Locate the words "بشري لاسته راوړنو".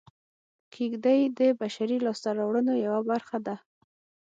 1.59-2.73